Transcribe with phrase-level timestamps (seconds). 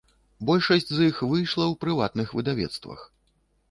[0.49, 3.11] Большасць з іх выйшла ў прыватных выдавецтвах.